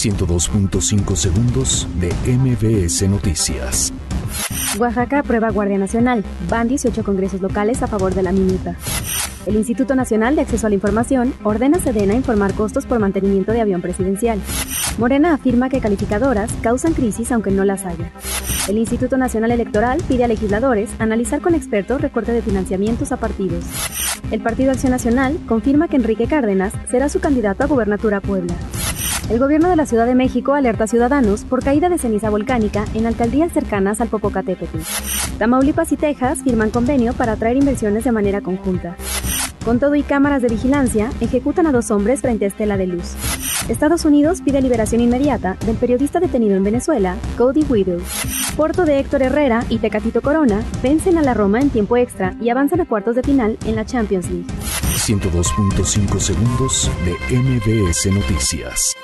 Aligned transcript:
102.5 0.00 1.14
segundos 1.14 1.86
de 1.96 2.08
MBS 2.26 3.06
Noticias. 3.06 3.92
Oaxaca 4.78 5.18
aprueba 5.18 5.50
Guardia 5.50 5.76
Nacional. 5.76 6.24
Van 6.48 6.68
18 6.68 7.04
congresos 7.04 7.42
locales 7.42 7.82
a 7.82 7.86
favor 7.86 8.14
de 8.14 8.22
la 8.22 8.32
minuta. 8.32 8.76
El 9.44 9.56
Instituto 9.56 9.94
Nacional 9.94 10.36
de 10.36 10.42
Acceso 10.42 10.66
a 10.66 10.70
la 10.70 10.76
Información 10.76 11.34
ordena 11.44 11.76
a 11.76 11.80
Sedena 11.80 12.14
informar 12.14 12.54
costos 12.54 12.86
por 12.86 12.98
mantenimiento 12.98 13.52
de 13.52 13.60
avión 13.60 13.82
presidencial. 13.82 14.40
Morena 14.96 15.34
afirma 15.34 15.68
que 15.68 15.80
calificadoras 15.80 16.50
causan 16.62 16.94
crisis 16.94 17.30
aunque 17.30 17.50
no 17.50 17.66
las 17.66 17.84
haya. 17.84 18.10
El 18.68 18.78
Instituto 18.78 19.18
Nacional 19.18 19.50
Electoral 19.50 20.02
pide 20.08 20.24
a 20.24 20.28
legisladores 20.28 20.88
analizar 20.98 21.42
con 21.42 21.54
expertos 21.54 22.00
recorte 22.00 22.32
de 22.32 22.40
financiamientos 22.40 23.12
a 23.12 23.18
partidos. 23.18 23.66
El 24.30 24.40
Partido 24.40 24.70
Acción 24.70 24.92
Nacional 24.92 25.38
confirma 25.46 25.88
que 25.88 25.96
Enrique 25.96 26.26
Cárdenas 26.26 26.72
será 26.90 27.10
su 27.10 27.20
candidato 27.20 27.64
a 27.64 27.66
gubernatura 27.66 28.22
Puebla. 28.22 28.54
El 29.30 29.38
gobierno 29.38 29.70
de 29.70 29.76
la 29.76 29.86
Ciudad 29.86 30.06
de 30.06 30.16
México 30.16 30.54
alerta 30.54 30.84
a 30.84 30.86
ciudadanos 30.88 31.44
por 31.44 31.62
caída 31.62 31.88
de 31.88 31.98
ceniza 31.98 32.30
volcánica 32.30 32.84
en 32.94 33.06
alcaldías 33.06 33.52
cercanas 33.52 34.00
al 34.00 34.08
Popocatépetl. 34.08 34.78
Tamaulipas 35.38 35.92
y 35.92 35.96
Texas 35.96 36.40
firman 36.42 36.70
convenio 36.70 37.12
para 37.12 37.32
atraer 37.32 37.56
inversiones 37.56 38.02
de 38.02 38.10
manera 38.10 38.40
conjunta. 38.40 38.96
Con 39.64 39.78
todo 39.78 39.94
y 39.94 40.02
cámaras 40.02 40.42
de 40.42 40.48
vigilancia, 40.48 41.10
ejecutan 41.20 41.68
a 41.68 41.72
dos 41.72 41.92
hombres 41.92 42.22
frente 42.22 42.44
a 42.44 42.48
Estela 42.48 42.76
de 42.76 42.88
Luz. 42.88 43.14
Estados 43.68 44.04
Unidos 44.04 44.40
pide 44.40 44.60
liberación 44.60 45.00
inmediata 45.00 45.56
del 45.64 45.76
periodista 45.76 46.18
detenido 46.18 46.56
en 46.56 46.64
Venezuela, 46.64 47.14
Cody 47.38 47.64
Whittle. 47.68 48.00
Porto 48.56 48.84
de 48.84 48.98
Héctor 48.98 49.22
Herrera 49.22 49.64
y 49.68 49.78
Tecatito 49.78 50.22
Corona 50.22 50.60
vencen 50.82 51.18
a 51.18 51.22
la 51.22 51.34
Roma 51.34 51.60
en 51.60 51.70
tiempo 51.70 51.96
extra 51.96 52.34
y 52.40 52.48
avanzan 52.48 52.80
a 52.80 52.84
cuartos 52.84 53.14
de 53.14 53.22
final 53.22 53.58
en 53.64 53.76
la 53.76 53.86
Champions 53.86 54.28
League. 54.28 54.48
102.5 54.96 56.18
segundos 56.18 56.90
de 57.04 57.36
MBS 57.38 58.06
Noticias. 58.12 58.96